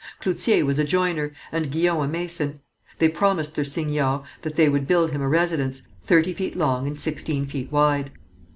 Cloutier 0.19 0.65
was 0.65 0.79
a 0.79 0.83
joiner, 0.83 1.31
and 1.51 1.71
Guyon 1.71 2.05
a 2.05 2.07
mason. 2.07 2.59
They 2.97 3.07
promised 3.07 3.53
their 3.53 3.63
seignior 3.63 4.23
that 4.41 4.55
they 4.55 4.67
would 4.67 4.87
build 4.87 5.11
him 5.11 5.21
a 5.21 5.29
residence, 5.29 5.83
thirty 6.01 6.33
feet 6.33 6.57
long 6.57 6.87
and 6.87 6.99
sixteen 6.99 7.45
feet 7.45 7.71
wide. 7.71 8.09